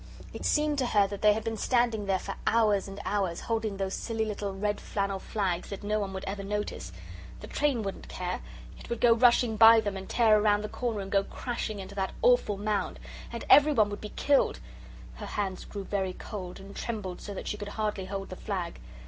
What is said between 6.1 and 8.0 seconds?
would ever notice. The train